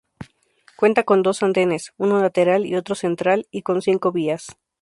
[0.77, 4.47] Cuenta con dos andenes, uno lateral y otro central y con cinco vías.